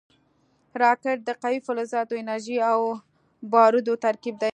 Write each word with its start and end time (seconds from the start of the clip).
راکټ 0.81 1.17
د 1.25 1.29
قوي 1.43 1.59
فلزاتو، 1.65 2.19
انرژۍ 2.21 2.57
او 2.71 2.79
بارودو 3.51 3.93
ترکیب 4.05 4.35
دی 4.41 4.49